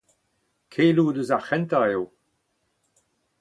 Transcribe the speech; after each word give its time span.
Keloù 0.71 1.09
deus 1.15 1.29
ar 1.35 1.43
c'hentañ 1.47 1.83
eo 1.93 2.03